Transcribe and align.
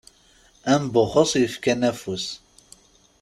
Am 0.73 0.83
Buxus 0.93 1.31
yefkan 1.41 1.81
afus. 1.89 2.25